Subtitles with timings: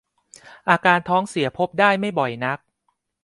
[0.69, 2.59] อาการท้องเสียพบได้ไม่บ่อยนัก